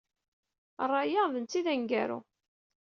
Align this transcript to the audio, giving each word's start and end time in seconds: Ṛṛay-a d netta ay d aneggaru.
Ṛṛay-a 0.87 1.23
d 1.31 1.33
netta 1.39 1.55
ay 1.59 1.63
d 1.65 1.67
aneggaru. 1.73 2.19